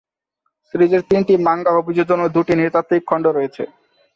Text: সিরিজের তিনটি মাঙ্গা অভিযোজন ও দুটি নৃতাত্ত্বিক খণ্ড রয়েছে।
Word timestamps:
সিরিজের 0.67 1.01
তিনটি 1.09 1.33
মাঙ্গা 1.47 1.71
অভিযোজন 1.73 2.19
ও 2.21 2.27
দুটি 2.35 2.53
নৃতাত্ত্বিক 2.55 3.03
খণ্ড 3.09 3.25
রয়েছে। 3.27 3.63